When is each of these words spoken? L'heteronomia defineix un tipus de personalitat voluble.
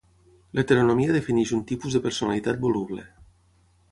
L'heteronomia 0.59 1.17
defineix 1.17 1.51
un 1.57 1.61
tipus 1.73 1.97
de 1.97 2.03
personalitat 2.07 2.59
voluble. 2.65 3.05